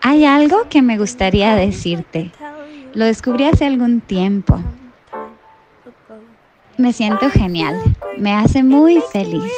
[0.00, 2.32] Hay algo que me gustaría decirte.
[2.94, 4.58] Lo descubrí hace algún tiempo.
[6.76, 7.80] Me siento genial.
[8.18, 9.52] Me hace muy feliz.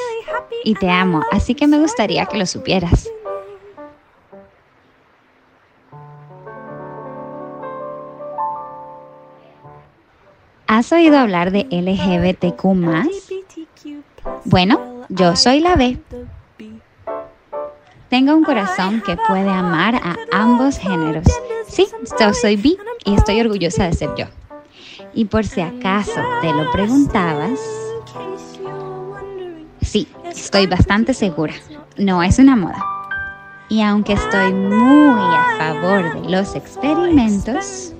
[0.64, 3.08] Y te amo, así que me gustaría que lo supieras.
[10.66, 12.64] ¿Has oído hablar de LGBTQ
[14.44, 15.98] Bueno, yo soy la B.
[18.08, 21.26] Tengo un corazón que puede amar a ambos géneros.
[21.68, 21.88] Sí,
[22.20, 24.26] yo soy B y estoy orgullosa de ser yo.
[25.12, 27.58] Y por si acaso te lo preguntabas,
[29.82, 31.54] sí, estoy bastante segura.
[31.96, 32.78] No es una moda.
[33.68, 37.92] Y aunque estoy muy a favor de los experimentos,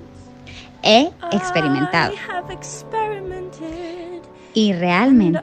[0.83, 2.13] he experimentado.
[4.53, 5.41] Y realmente,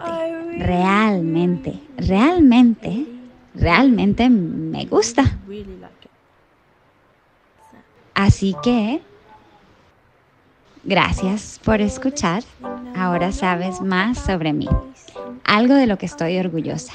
[0.56, 3.13] realmente, realmente,
[3.54, 5.38] realmente me gusta.
[8.14, 9.00] Así que,
[10.84, 12.42] gracias por escuchar.
[12.97, 14.69] Ahora sabes más sobre mí,
[15.44, 16.92] algo de lo que estoy orgullosa.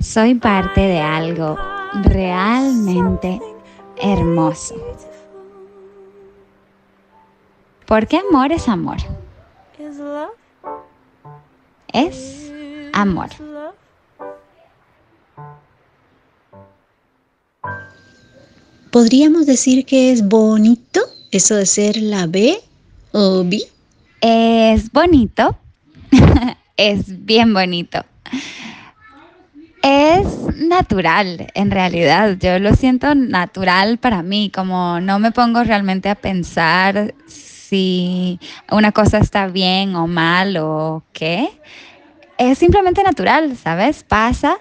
[0.00, 1.58] Soy parte de algo
[2.04, 3.40] realmente
[3.96, 4.76] hermoso.
[7.86, 8.98] Porque amor es amor.
[11.92, 12.52] Es
[12.92, 13.47] amor.
[18.98, 22.58] ¿Podríamos decir que es bonito eso de ser la B
[23.12, 23.60] o B?
[24.20, 25.56] Es bonito.
[26.76, 28.04] es bien bonito.
[29.84, 32.38] Es natural, en realidad.
[32.40, 38.90] Yo lo siento natural para mí, como no me pongo realmente a pensar si una
[38.90, 41.48] cosa está bien o mal o qué.
[42.36, 44.02] Es simplemente natural, ¿sabes?
[44.02, 44.58] Pasa.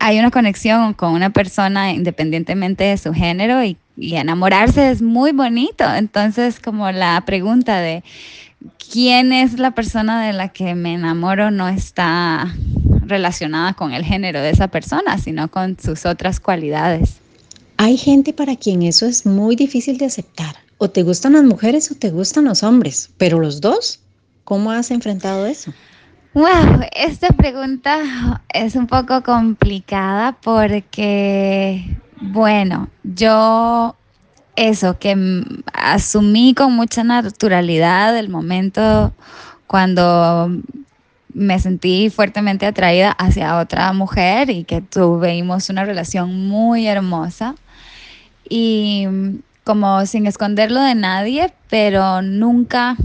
[0.00, 5.84] Hay una conexión con una persona independientemente de su género y, enamorarse es muy bonito.
[5.84, 8.02] Entonces, como la pregunta de
[8.90, 12.52] quién es la persona de la que me enamoro no está
[13.02, 17.18] relacionada con el género de esa persona, sino con sus otras cualidades.
[17.76, 21.90] Hay gente para quien eso es muy difícil de aceptar o te gustan las mujeres
[21.90, 24.00] o te gustan los hombres, pero los dos,
[24.44, 25.74] ¿cómo has enfrentado eso?
[26.32, 33.96] Wow, esta pregunta es un poco complicada porque, bueno, yo
[34.54, 35.42] eso, que
[35.72, 39.12] asumí con mucha naturalidad el momento
[39.66, 40.50] cuando
[41.34, 47.56] me sentí fuertemente atraída hacia otra mujer y que tuvimos una relación muy hermosa.
[48.48, 49.06] Y
[49.64, 52.96] como sin esconderlo de nadie, pero nunca,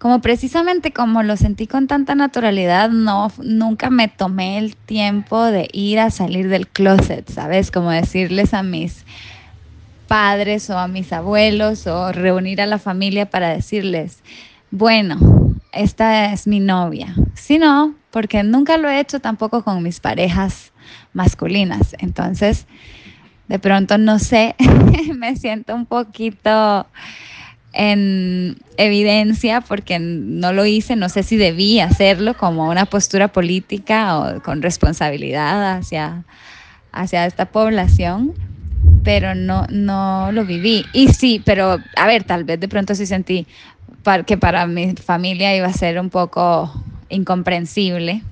[0.00, 5.68] como precisamente como lo sentí con tanta naturalidad, no, nunca me tomé el tiempo de
[5.74, 7.70] ir a salir del closet, ¿sabes?
[7.70, 9.04] Como decirles a mis
[10.08, 14.22] padres o a mis abuelos o reunir a la familia para decirles,
[14.70, 15.18] bueno,
[15.70, 17.14] esta es mi novia.
[17.34, 20.72] Si no, porque nunca lo he hecho tampoco con mis parejas
[21.12, 21.94] masculinas.
[21.98, 22.66] Entonces,
[23.48, 24.56] de pronto no sé,
[25.14, 26.86] me siento un poquito
[27.72, 34.18] en evidencia porque no lo hice, no sé si debí hacerlo como una postura política
[34.18, 36.24] o con responsabilidad hacia,
[36.92, 38.34] hacia esta población,
[39.04, 40.84] pero no, no lo viví.
[40.92, 43.46] Y sí, pero a ver, tal vez de pronto sí sentí
[44.26, 46.72] que para mi familia iba a ser un poco
[47.10, 48.22] incomprensible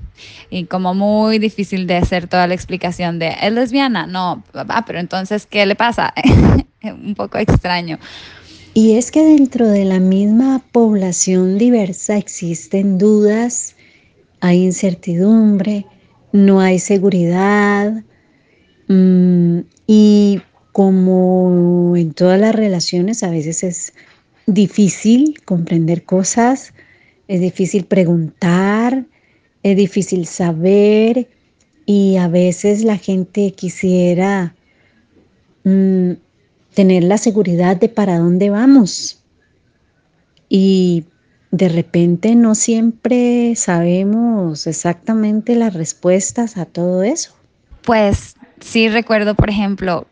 [0.50, 4.06] y como muy difícil de hacer toda la explicación de, ¿es lesbiana?
[4.06, 6.12] No, ah, pero entonces, ¿qué le pasa?
[6.82, 7.98] Un poco extraño.
[8.74, 13.74] Y es que dentro de la misma población diversa existen dudas,
[14.40, 15.86] hay incertidumbre,
[16.32, 18.04] no hay seguridad
[18.88, 20.40] mm, y
[20.72, 23.92] como en todas las relaciones a veces es
[24.46, 26.72] difícil comprender cosas,
[27.26, 29.06] es difícil preguntar,
[29.62, 31.28] es difícil saber
[31.84, 34.54] y a veces la gente quisiera
[35.64, 36.12] mm,
[36.74, 39.22] tener la seguridad de para dónde vamos.
[40.48, 41.04] Y
[41.50, 47.34] de repente no siempre sabemos exactamente las respuestas a todo eso.
[47.82, 50.06] Pues sí recuerdo, por ejemplo,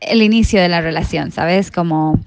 [0.00, 1.70] el inicio de la relación, ¿sabes?
[1.70, 2.20] Como,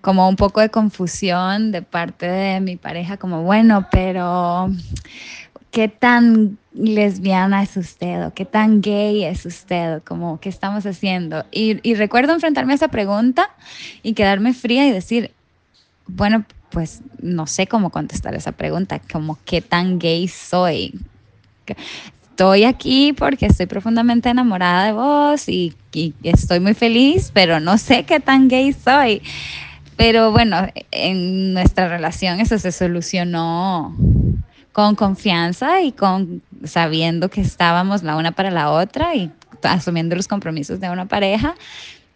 [0.00, 4.70] como un poco de confusión de parte de mi pareja, como, bueno, pero
[5.70, 11.44] qué tan lesbiana es usted o qué tan gay es usted, como qué estamos haciendo.
[11.50, 13.50] Y, recuerdo enfrentarme a esa pregunta
[14.02, 15.32] y quedarme fría y decir,
[16.06, 20.94] bueno, pues no sé cómo contestar esa pregunta, como qué tan gay soy.
[22.30, 27.76] estoy aquí porque estoy profundamente enamorada de vos y, y estoy muy feliz, pero no
[27.78, 29.22] sé qué tan gay soy.
[29.96, 33.94] Pero bueno, en nuestra relación eso se solucionó
[34.72, 39.30] con confianza y con sabiendo que estábamos la una para la otra y
[39.62, 41.54] asumiendo los compromisos de una pareja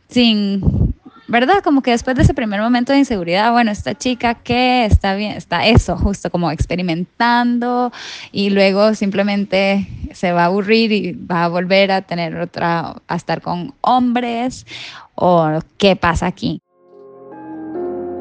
[0.09, 0.95] sin
[1.27, 1.63] ¿verdad?
[1.63, 5.33] Como que después de ese primer momento de inseguridad, bueno, esta chica que está bien,
[5.33, 7.93] está eso, justo como experimentando
[8.31, 13.17] y luego simplemente se va a aburrir y va a volver a tener otra, a
[13.17, 14.67] estar con hombres
[15.15, 16.61] o qué pasa aquí.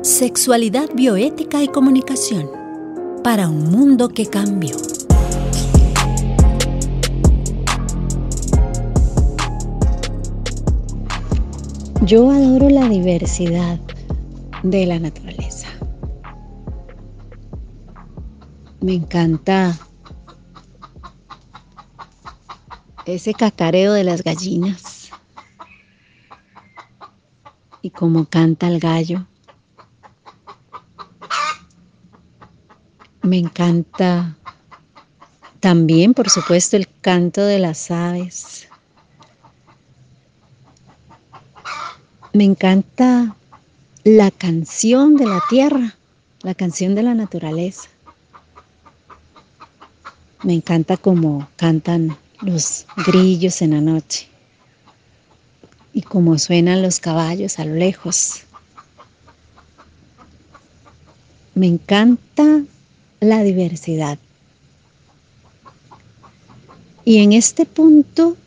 [0.01, 2.62] Sexualidad bioética y comunicación
[3.23, 4.75] para un mundo que cambió.
[12.05, 13.79] Yo adoro la diversidad
[14.61, 15.69] de la naturaleza.
[18.81, 19.79] Me encanta
[23.05, 25.09] ese cacareo de las gallinas
[27.81, 29.25] y cómo canta el gallo.
[33.23, 34.35] Me encanta
[35.61, 38.67] también, por supuesto, el canto de las aves.
[42.33, 43.33] Me encanta
[44.03, 45.95] la canción de la tierra,
[46.41, 47.87] la canción de la naturaleza.
[50.43, 54.27] Me encanta cómo cantan los grillos en la noche
[55.93, 58.41] y cómo suenan los caballos a lo lejos.
[61.55, 62.63] Me encanta
[63.23, 64.17] la diversidad.
[67.05, 68.37] Y en este punto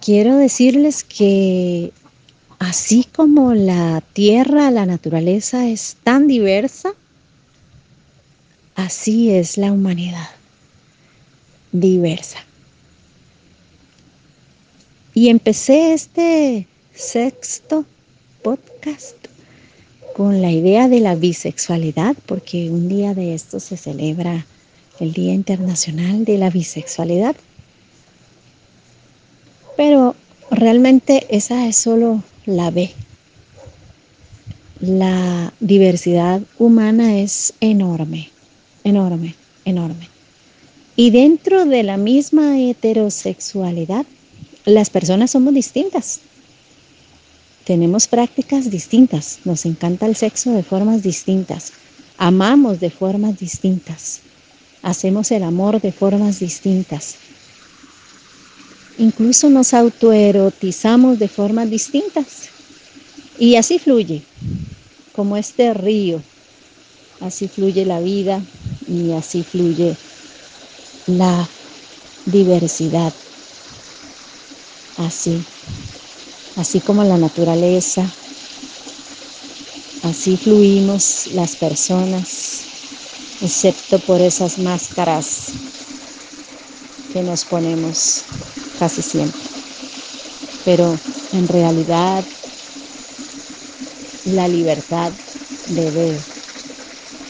[0.00, 1.92] quiero decirles que
[2.58, 6.94] así como la tierra, la naturaleza es tan diversa,
[8.74, 10.30] así es la humanidad,
[11.72, 12.38] diversa.
[15.14, 17.84] Y empecé este sexto
[18.42, 19.17] podcast
[20.18, 24.46] con la idea de la bisexualidad, porque un día de esto se celebra
[24.98, 27.36] el Día Internacional de la Bisexualidad.
[29.76, 30.16] Pero
[30.50, 32.90] realmente esa es solo la B.
[34.80, 38.30] La diversidad humana es enorme,
[38.82, 40.08] enorme, enorme.
[40.96, 44.04] Y dentro de la misma heterosexualidad,
[44.64, 46.22] las personas somos distintas.
[47.68, 51.74] Tenemos prácticas distintas, nos encanta el sexo de formas distintas,
[52.16, 54.20] amamos de formas distintas,
[54.80, 57.16] hacemos el amor de formas distintas,
[58.96, 62.48] incluso nos autoerotizamos de formas distintas.
[63.38, 64.22] Y así fluye,
[65.12, 66.22] como este río,
[67.20, 68.40] así fluye la vida
[68.88, 69.94] y así fluye
[71.06, 71.46] la
[72.24, 73.12] diversidad.
[74.96, 75.44] Así,
[76.58, 78.12] así como la naturaleza,
[80.02, 82.66] así fluimos las personas,
[83.40, 85.52] excepto por esas máscaras
[87.12, 88.24] que nos ponemos
[88.76, 89.46] casi siempre.
[90.64, 90.98] Pero
[91.30, 92.24] en realidad
[94.24, 95.12] la libertad
[95.64, 96.18] debe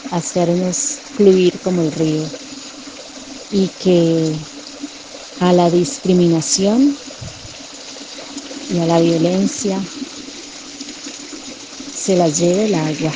[0.09, 2.25] hacernos fluir como el río
[3.51, 4.39] y que
[5.39, 6.97] a la discriminación
[8.69, 9.79] y a la violencia
[11.93, 13.11] se la lleve el agua.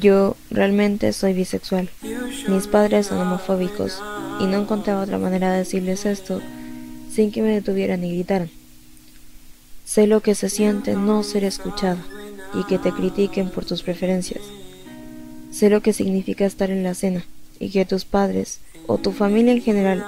[0.00, 1.88] Yo realmente soy bisexual.
[2.48, 4.02] Mis padres son homofóbicos
[4.40, 6.40] y no encontraba otra manera de decirles esto
[7.10, 8.50] sin que me detuvieran y gritaran.
[9.84, 11.98] Sé lo que se siente no ser escuchado
[12.54, 14.42] y que te critiquen por tus preferencias.
[15.50, 17.24] Sé lo que significa estar en la cena
[17.60, 20.04] y que tus padres o tu familia en general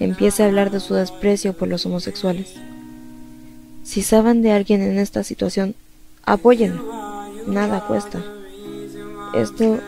[0.00, 2.54] empiece a hablar de su desprecio por los homosexuales.
[3.84, 5.74] Si saben de alguien en esta situación,
[6.24, 7.26] apóyenlo.
[7.46, 8.22] Nada cuesta.
[9.34, 9.78] Esto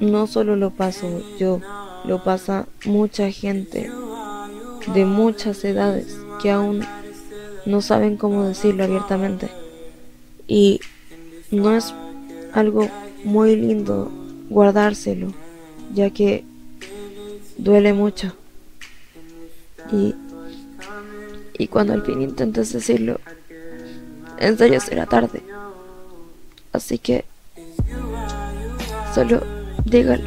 [0.00, 1.60] no solo lo paso yo,
[2.04, 3.90] lo pasa mucha gente
[4.94, 6.82] de muchas edades que aún
[7.66, 9.50] no saben cómo decirlo abiertamente.
[10.48, 10.80] Y
[11.50, 11.94] no es
[12.52, 12.88] algo
[13.24, 14.10] muy lindo
[14.48, 15.32] guardárselo,
[15.94, 16.44] ya que
[17.58, 18.32] duele mucho.
[19.92, 20.14] Y,
[21.58, 23.20] y cuando al fin intentas decirlo,
[24.38, 25.42] en serio será tarde.
[26.72, 27.24] Así que
[29.14, 30.24] solo dígalo.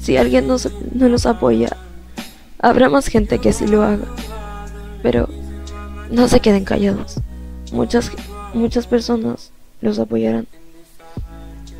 [0.00, 0.56] Si alguien no,
[0.94, 1.76] no nos apoya,
[2.58, 4.06] habrá más gente que así lo haga.
[5.02, 5.28] Pero
[6.10, 7.16] no se queden callados.
[7.72, 8.10] Muchas,
[8.54, 10.46] muchas personas los apoyarán.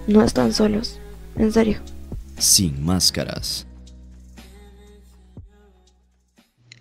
[0.06, 0.98] No están solos,
[1.36, 1.78] en serio.
[2.38, 3.66] Sin máscaras.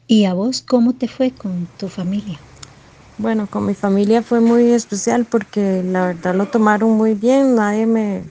[0.08, 2.40] ¿Y a vos cómo te fue con tu familia?
[3.18, 7.56] Bueno, con mi familia fue muy especial porque la verdad lo tomaron muy bien.
[7.56, 8.24] Nadie me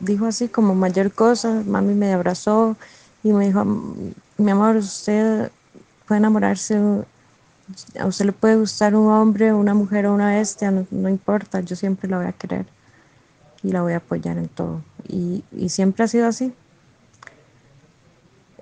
[0.00, 1.62] dijo así como mayor cosa.
[1.66, 2.76] Mami me abrazó
[3.22, 3.64] y me dijo,
[4.38, 5.50] mi amor, usted
[6.06, 6.78] puede enamorarse,
[7.98, 11.74] a usted le puede gustar un hombre, una mujer o una bestia, no, importa, yo
[11.74, 12.66] siempre la voy a querer
[13.62, 14.82] y la voy a apoyar en todo.
[15.08, 16.52] Y, y siempre ha sido así.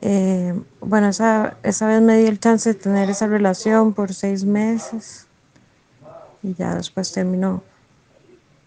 [0.01, 4.45] Eh, bueno, esa, esa vez me di el chance de tener esa relación por seis
[4.45, 5.27] meses
[6.43, 7.63] y ya después terminó.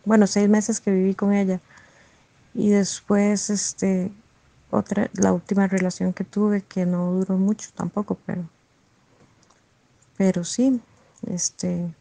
[0.05, 1.59] Bueno, seis meses que viví con ella
[2.57, 4.11] y después este
[4.71, 8.43] otra la última relación que tuve que no duró mucho tampoco, pero
[10.17, 10.81] pero sí,
[11.27, 11.93] este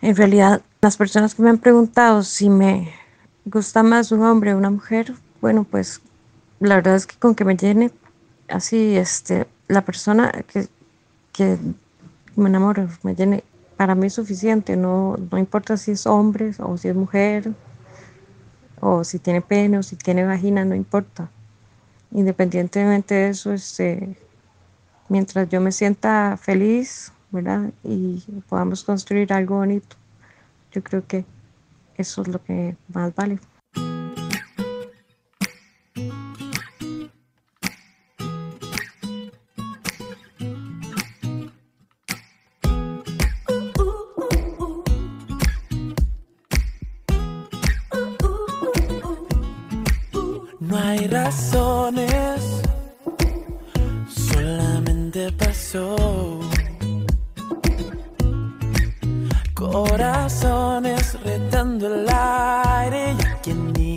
[0.00, 2.90] en realidad las personas que me han preguntado si me
[3.44, 6.00] gusta más un hombre o una mujer, bueno, pues
[6.58, 7.90] la verdad es que con que me llene
[8.48, 10.68] así, este, la persona que,
[11.32, 11.58] que
[12.36, 13.44] me enamoro, me llene,
[13.76, 17.52] para mí es suficiente, no, no importa si es hombre o si es mujer,
[18.84, 21.30] o si tiene pene o si tiene vagina, no importa.
[22.12, 24.14] Independientemente de eso, este,
[25.08, 27.70] mientras yo me sienta feliz, ¿verdad?
[27.82, 29.96] Y podamos construir algo bonito,
[30.70, 31.24] yo creo que
[31.96, 33.38] eso es lo que más vale.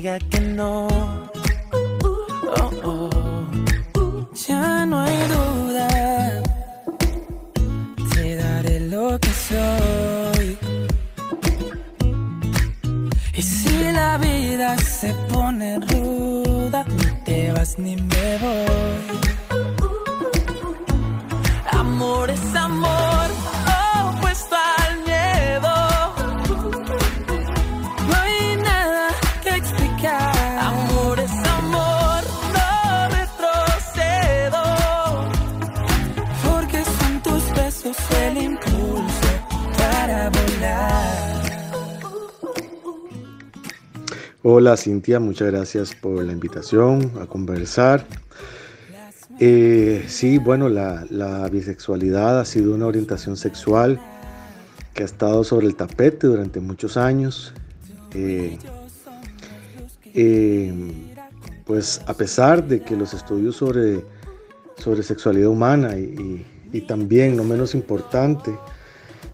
[0.10, 1.17] I can know.
[44.60, 48.08] Hola Cintia, muchas gracias por la invitación a conversar.
[49.40, 54.02] Eh, sí, bueno, la, bisexualidad ha sido una orientación sexual
[54.96, 57.54] que ha estado sobre el tapete durante muchos años.
[58.16, 58.58] Eh,
[60.16, 60.74] eh,
[61.64, 64.04] pues a pesar de que los estudios sobre,
[64.80, 68.58] sobre sexualidad humana y, y también, no menos importante,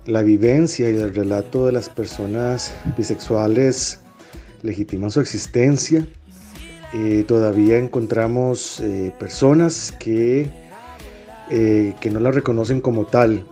[0.05, 4.02] la vivencia y el relato de las personas bisexuales
[4.63, 6.07] legitiman su existencia.
[6.93, 10.49] Eh, todavía encontramos eh, personas que,
[11.49, 13.45] eh, que no la reconocen como tal,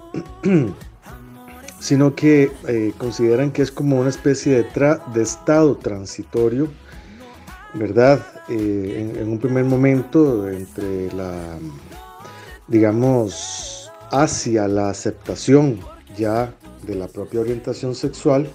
[1.79, 2.51] sino que
[2.97, 6.67] consideran que es como una especie de, de estado transitorio,
[7.73, 8.23] ¿verdad?
[8.49, 11.57] En, en, un primer momento entre la,
[12.67, 15.79] digamos, hacia la aceptación
[16.15, 16.53] ya
[16.83, 18.47] de la propia orientación sexual,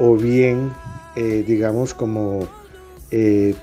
[0.00, 0.72] o bien
[1.16, 2.48] eh, digamos, como
[3.10, 3.54] eh,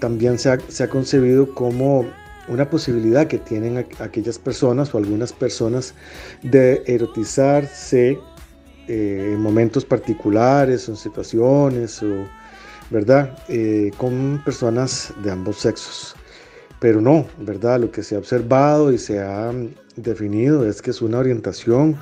[0.00, 2.04] también se ha, concebido como
[2.48, 5.94] una posibilidad que tienen aquellas personas o algunas personas
[6.42, 8.18] de erotizarse
[8.88, 12.26] eh, en momentos particulares o en situaciones, o,
[12.90, 13.36] ¿verdad?
[13.96, 16.16] con personas de ambos sexos.
[16.80, 17.80] Pero no, ¿verdad?
[17.80, 19.52] Lo que se ha observado y se ha
[19.96, 21.96] definido es que es una orientación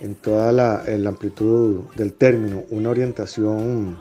[0.00, 3.98] en toda la, amplitud del término, una orientación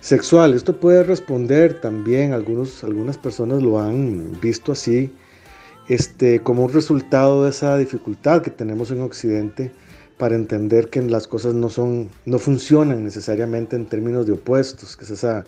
[0.00, 0.54] sexual.
[0.54, 5.12] Esto puede responder también, algunos, algunas personas lo han visto así,
[5.88, 9.72] este, como un resultado de esa dificultad que tenemos en Occidente
[10.16, 15.04] para entender que las cosas no, son, no funcionan necesariamente en términos de opuestos, que
[15.04, 15.44] es esa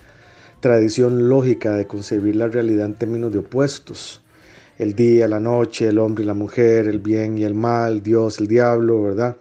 [0.60, 4.22] tradición lógica de concebir la realidad en términos de opuestos.
[4.78, 8.40] El día, la noche, el hombre y la mujer, el bien y el mal, Dios,
[8.40, 9.36] el diablo, ¿verdad?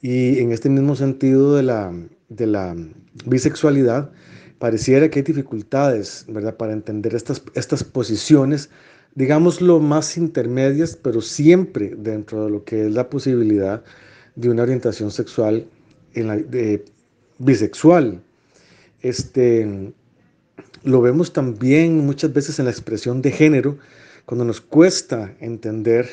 [0.00, 1.92] Y en este mismo sentido de la,
[2.28, 2.74] de la
[3.26, 4.10] bisexualidad,
[4.58, 8.70] pareciera que hay dificultades, ¿verdad?, para entender estas, estas posiciones,
[9.14, 13.84] digámoslo más intermedias, pero siempre dentro de lo que es la posibilidad
[14.34, 15.66] de una orientación sexual
[16.14, 16.84] la, de,
[17.38, 18.22] bisexual.
[19.00, 19.92] Este,
[20.84, 23.78] lo vemos también muchas veces en la expresión de género,
[24.26, 26.08] cuando nos cuesta entender,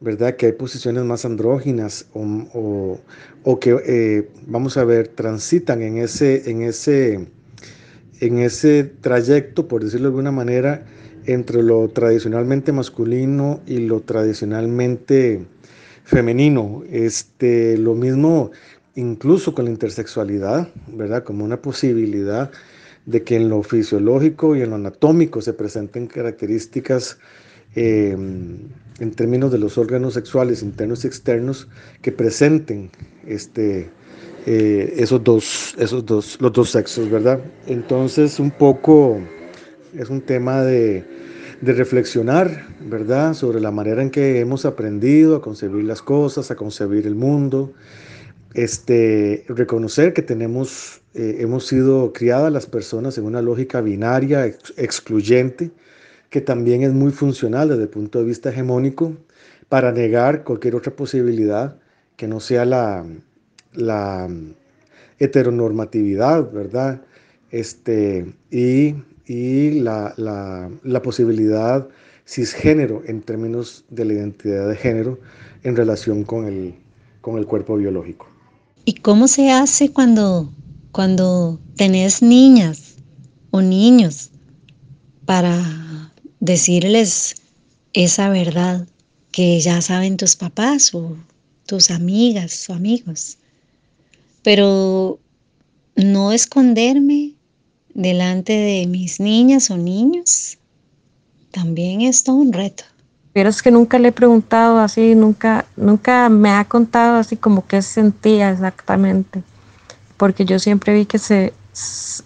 [0.00, 0.36] ¿verdad?
[0.36, 2.98] Que hay posiciones más andróginas o,
[3.60, 7.28] que, eh, vamos a ver, transitan en ese, en, ese,
[8.20, 10.86] en ese trayecto, por decirlo de alguna manera,
[11.26, 15.44] entre lo tradicionalmente masculino y lo tradicionalmente
[16.04, 16.82] femenino.
[16.90, 18.50] Este, lo mismo
[18.96, 21.22] incluso con la intersexualidad, ¿verdad?
[21.22, 22.50] Como una posibilidad
[23.06, 27.18] de que en lo fisiológico y en lo anatómico se presenten características
[27.74, 28.58] em,
[28.98, 31.68] en términos de los órganos sexuales internos y externos
[32.02, 32.90] que presenten
[33.26, 33.88] este,
[34.46, 37.40] eh, esos, dos, esos dos, los dos sexos, ¿verdad?
[37.66, 39.20] Entonces un poco
[39.96, 41.04] es un tema de,
[41.60, 43.34] de reflexionar, ¿verdad?
[43.34, 47.72] Sobre la manera en que hemos aprendido a concebir las cosas, a concebir el mundo,
[48.54, 54.44] este, reconocer que tenemos, eh, hemos sido criadas las personas en una lógica binaria,
[54.76, 55.70] excluyente,
[56.30, 59.14] que también es muy funcional desde el punto de vista hegemónico
[59.68, 61.76] para negar cualquier otra posibilidad
[62.16, 63.04] que no sea la,
[63.72, 64.28] la
[65.18, 67.00] heteronormatividad, ¿verdad?
[67.50, 68.94] Este, y,
[69.26, 71.88] y la, la, la posibilidad
[72.26, 75.18] cisgénero en términos de la identidad de género
[75.62, 76.74] en relación con el,
[77.20, 78.26] con el cuerpo biológico.
[78.84, 80.52] ¿Y cómo se hace cuando,
[80.96, 82.94] cuando tenés niñas
[83.50, 84.30] o niños
[85.26, 86.10] para
[86.40, 87.34] decirles
[87.92, 88.88] esa verdad
[89.30, 91.14] que ya saben tus papás o
[91.66, 93.36] tus amigas o amigos?
[94.42, 95.18] Pero
[95.96, 97.34] no esconderme
[97.92, 100.56] delante de mis niñas o niños
[101.50, 102.84] también es todo un reto.
[103.34, 107.66] Pero es que nunca le he preguntado así, nunca, nunca me ha contado así como
[107.66, 109.42] qué sentía exactamente,
[110.16, 111.52] porque yo siempre vi que se,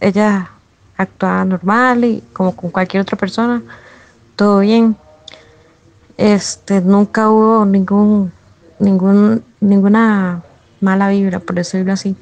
[0.01, 0.51] ella
[0.97, 3.63] actuaba normal y como con cualquier otra persona,
[4.37, 4.97] todo bien.
[6.17, 8.33] Este, nunca hubo ningún,
[8.79, 10.43] ningún, ninguna
[10.81, 12.17] mala vibra, por decirlo así,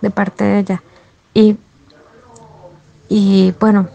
[0.00, 0.82] de parte de ella.
[1.34, 1.56] Y,
[3.08, 3.88] y bueno,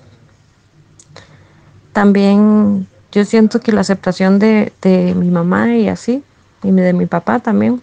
[1.94, 4.72] también yo siento que la aceptación de,
[5.16, 6.24] mi mamá y así,
[6.64, 7.82] y de mi papá también,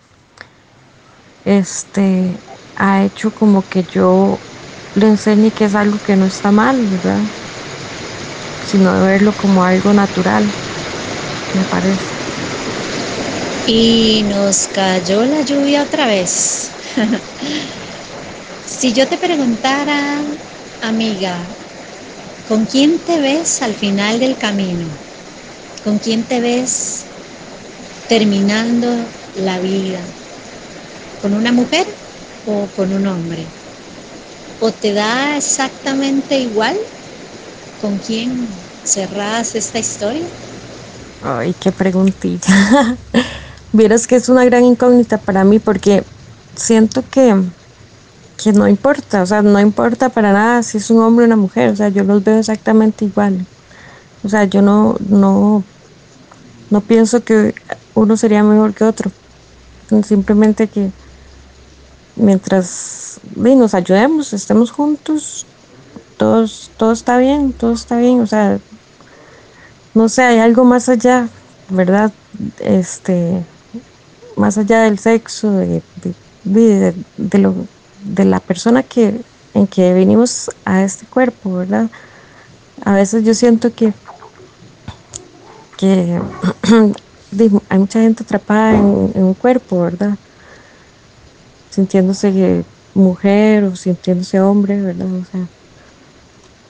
[1.44, 2.36] este,
[2.76, 4.40] ha hecho como que yo
[4.94, 7.22] le enseñe que es algo que no está mal, ¿verdad?
[8.62, 10.54] Sino de verlo como algo natural,
[11.54, 12.14] me parece.
[13.66, 16.70] Y nos cayó la lluvia otra vez.
[18.66, 20.20] si yo te preguntara,
[20.80, 21.46] amiga,
[22.48, 24.88] ¿con quién te ves al final del camino?
[25.84, 27.04] ¿Con quién te ves
[28.08, 28.88] terminando
[29.34, 30.00] la vida?
[31.20, 31.81] ¿Con una mujer
[32.44, 33.46] o con un hombre?
[34.58, 36.76] ¿O te da exactamente igual
[37.76, 38.48] con quién
[38.84, 40.26] cerrás esta historia?
[41.20, 42.48] Ay, qué preguntita.
[43.72, 46.04] Vieras que es una gran incógnita para mí porque
[46.56, 47.34] siento que,
[48.42, 51.36] que no importa, o sea, no importa para nada si es un hombre o una
[51.36, 53.46] mujer, o sea, yo los veo exactamente igual.
[54.22, 55.64] O sea, yo no, no
[56.70, 57.54] no pienso que
[57.94, 59.12] uno sería mejor que otro.
[60.04, 60.90] Simplemente que
[62.16, 65.46] mientras nos ayudemos, estemos juntos,
[66.16, 68.20] todos, todo está bien, todo está bien.
[68.20, 68.58] O sea,
[69.94, 71.28] no sé, hay algo más allá,
[71.68, 72.12] ¿verdad?
[72.60, 73.44] Este,
[74.36, 75.82] más allá del sexo, de,
[76.44, 77.54] de, lo,
[78.04, 79.20] de la persona que,
[79.54, 81.90] en que venimos a este cuerpo, ¿verdad?
[82.84, 83.92] A veces yo siento que
[85.82, 86.20] que
[87.68, 90.16] hay mucha gente atrapada en, un cuerpo, ¿verdad?
[91.72, 95.06] Sintiéndose mujer o sintiéndose hombre, ¿verdad?
[95.12, 95.46] O sea,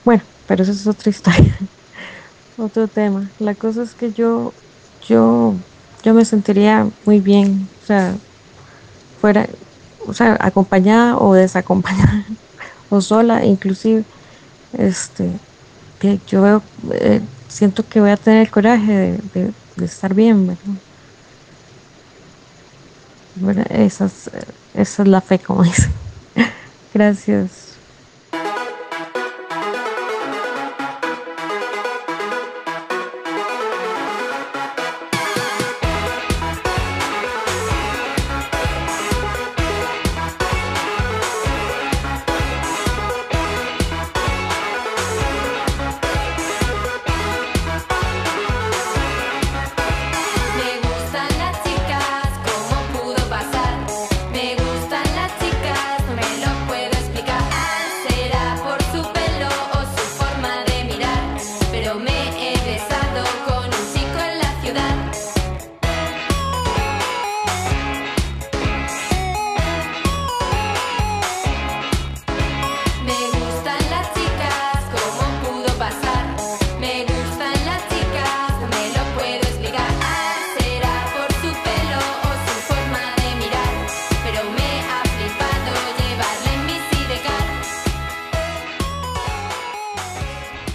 [0.05, 1.55] bueno, pero eso es otra historia,
[2.57, 3.29] otro tema.
[3.39, 4.53] La cosa es que yo,
[5.07, 5.53] yo,
[6.03, 8.15] yo me sentiría muy bien, o sea,
[9.21, 9.47] fuera,
[10.07, 12.25] o sea, acompañada o desacompañada,
[12.89, 14.03] o sola, inclusive,
[14.77, 15.29] este,
[16.27, 16.61] yo veo,
[16.93, 20.75] eh, siento que voy a tener el coraje de, estar bien, ¿verdad?
[23.69, 24.29] Esa, es,
[24.73, 25.95] esa es la fe, como dice.
[26.93, 27.72] Gracias.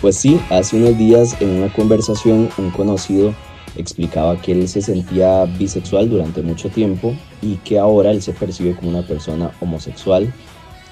[0.09, 3.35] Pues sí, hace unos días en una conversación un conocido
[3.77, 8.75] explicaba que él se sentía bisexual durante mucho tiempo y que ahora él se percibe
[8.75, 10.33] como una persona homosexual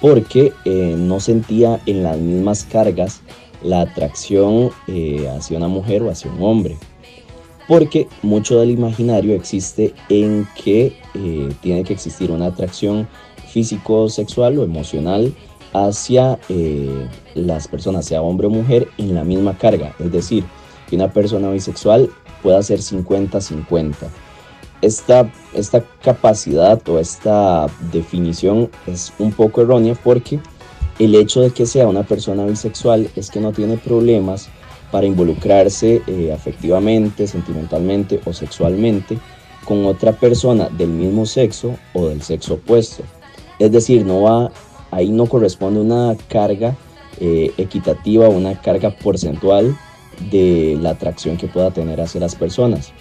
[0.03, 3.23] porque eh, no sentía en las mismas cargas
[3.63, 6.77] la atracción eh, hacia una mujer o hacia un hombre.
[7.69, 13.09] Porque mucho del imaginario existe en que eh, tiene que existir una atracción
[13.49, 15.33] físico-sexual o emocional
[15.85, 16.39] hacia
[17.35, 19.95] las personas, sea hombre o mujer, en la misma carga.
[19.99, 20.45] Es decir,
[20.89, 22.11] que una persona bisexual
[22.43, 23.95] pueda ser 50-50
[24.83, 30.41] esta, esta capacidad o esta definición es un poco errónea porque
[30.99, 34.49] el hecho de que sea una persona bisexual es que no tiene problemas
[34.91, 39.19] para involucrarse eh, afectivamente, sentimentalmente o sexualmente
[39.65, 43.03] con otra persona del mismo sexo o del sexo opuesto.
[43.59, 44.53] Es decir, no va,
[44.91, 46.77] ahí no corresponde una carga
[47.21, 49.77] eh, equitativa, una carga porcentual
[50.31, 52.93] de la atracción que pueda tener hacia las personas.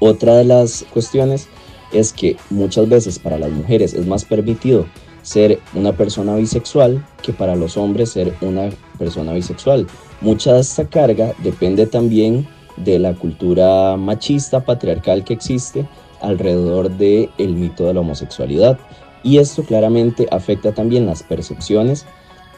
[0.00, 1.48] Otra de las cuestiones
[1.92, 4.86] es que muchas veces para las mujeres es más permitido
[5.22, 9.86] ser una persona bisexual que para los hombres ser una persona bisexual.
[10.20, 15.86] Mucha de esta carga depende también de la cultura machista, patriarcal que existe
[16.20, 18.78] alrededor del el mito de la homosexualidad.
[19.24, 22.06] Y esto claramente afecta también las percepciones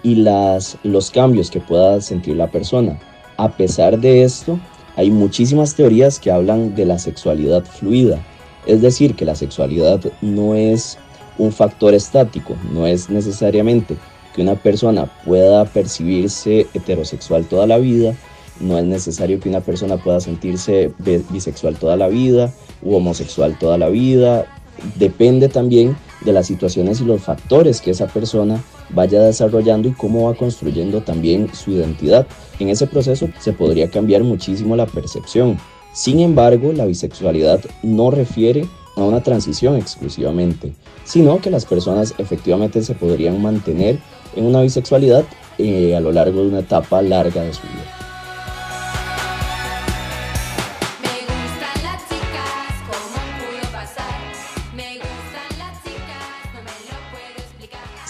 [0.02, 2.98] y las, los cambios que pueda sentir la persona.
[3.38, 4.58] A pesar de esto,
[4.96, 8.18] hay muchísimas teorías que hablan de la sexualidad fluida,
[8.66, 10.98] es decir, que la sexualidad no es
[11.38, 13.96] un factor estático, no es necesariamente
[14.34, 18.14] que una persona pueda percibirse heterosexual toda la vida,
[18.60, 20.92] no es necesario que una persona pueda sentirse
[21.30, 22.52] bisexual toda la vida
[22.82, 24.46] u homosexual toda la vida,
[24.96, 30.26] depende también de las situaciones y los factores que esa persona vaya desarrollando y cómo
[30.26, 32.26] va construyendo también su identidad.
[32.58, 35.58] En ese proceso se podría cambiar muchísimo la percepción.
[35.92, 40.72] Sin embargo, la bisexualidad no refiere a una transición exclusivamente,
[41.04, 43.98] sino que las personas efectivamente se podrían mantener
[44.34, 45.24] en una bisexualidad
[45.58, 47.95] eh, a lo largo de una etapa larga de su vida.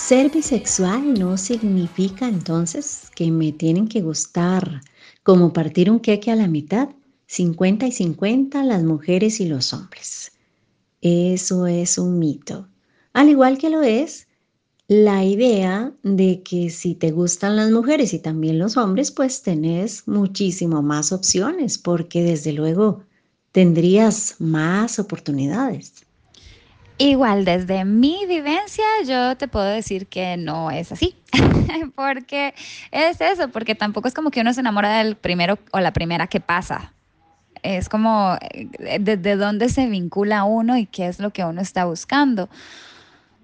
[0.07, 4.81] Ser bisexual no significa entonces que me tienen que gustar
[5.25, 6.91] como partir un queque a la mitad,
[7.27, 10.31] 50 y 50 las mujeres y los hombres.
[11.01, 12.69] Eso es un mito.
[13.15, 14.29] Al igual que lo es
[14.87, 20.07] la idea de que si te gustan las mujeres y también los hombres, pues tenés
[20.07, 23.03] muchísimo más opciones, porque desde luego
[23.51, 26.06] tendrías más oportunidades.
[26.99, 31.15] Igual, desde mi vivencia, yo te puedo decir que no es así,
[31.95, 32.55] porque
[32.91, 36.27] es eso, porque tampoco es como que uno se enamora del primero o la primera
[36.27, 36.95] que pasa.
[37.63, 38.39] Es como
[38.79, 42.49] desde eh, dónde se vincula uno y qué es lo que uno está buscando.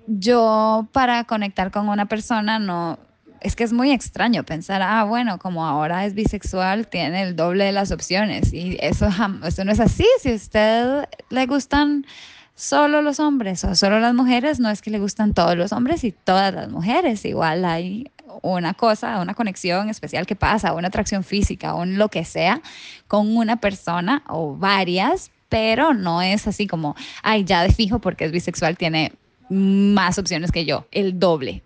[0.06, 2.98] Yo para conectar con una persona no,
[3.42, 7.64] es que es muy extraño pensar, ah, bueno, como ahora es bisexual, tiene el doble
[7.64, 8.52] de las opciones.
[8.52, 9.08] Y eso,
[9.44, 10.06] eso no es así.
[10.20, 12.06] Si a usted le gustan
[12.62, 16.04] solo los hombres o solo las mujeres, no es que le gustan todos los hombres
[16.04, 18.08] y todas las mujeres, igual hay
[18.40, 22.62] una cosa, una conexión especial que pasa, una atracción física, o lo que sea,
[23.08, 26.94] con una persona o varias, pero no es así como,
[27.24, 29.12] ay, ya de fijo porque es bisexual, tiene
[29.48, 31.64] más opciones que yo, el doble.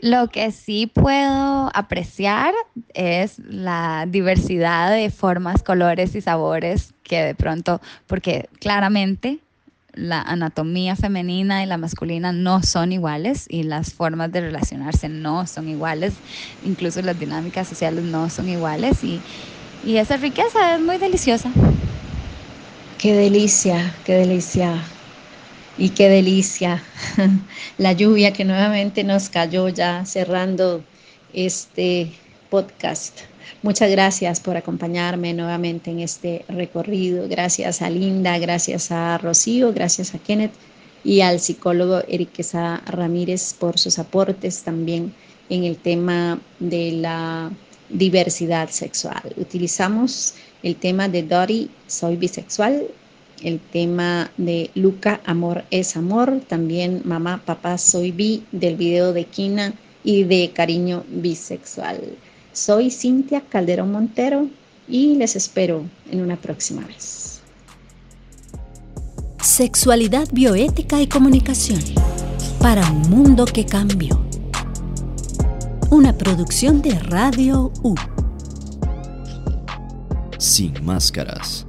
[0.00, 2.54] Lo que sí puedo apreciar
[2.94, 9.38] es la diversidad de formas, colores y sabores que de pronto, porque claramente
[9.94, 15.46] la anatomía femenina y la masculina no son iguales y las formas de relacionarse no
[15.46, 16.22] son iguales,
[16.60, 19.24] incluso las dinámicas sociales no son iguales y,
[19.82, 21.52] y esa riqueza es muy deliciosa.
[22.96, 24.98] Qué delicia, qué delicia.
[25.76, 26.84] Y qué delicia
[27.78, 30.88] la lluvia que nuevamente nos cayó ya cerrando
[31.32, 33.31] este podcast.
[33.60, 37.28] Muchas gracias por acompañarme nuevamente en este recorrido.
[37.28, 40.52] Gracias a Linda, gracias a Rocío, gracias a Kenneth
[41.04, 42.30] y al psicólogo Eric
[42.86, 45.12] Ramírez por sus aportes también
[45.48, 47.50] en el tema de la
[47.88, 49.22] diversidad sexual.
[49.36, 52.86] Utilizamos el tema de Dori, soy bisexual,
[53.42, 59.24] el tema de Luca, amor es amor, también mamá, papá, soy bi, del video de
[59.24, 62.00] Kina y de cariño bisexual.
[62.52, 64.48] Soy Cintia Calderón Montero
[64.86, 67.40] y les espero en una próxima vez.
[69.40, 71.80] Sexualidad, bioética y comunicación
[72.60, 74.22] para un mundo que cambió.
[75.90, 77.94] Una producción de Radio U.
[80.38, 81.66] Sin máscaras.